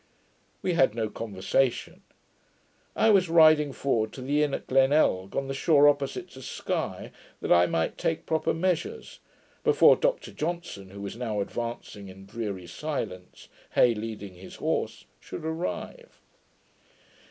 [0.63, 2.01] We had no conversation.
[2.95, 7.11] I was riding forward to the inn at Glenelg, on the shore opposite to Sky,
[7.39, 9.19] that I might take proper measures,
[9.63, 15.45] before Dr Johnson, who was now advancing in dreary silence, Hay leading his horse, should
[15.45, 16.19] arrive.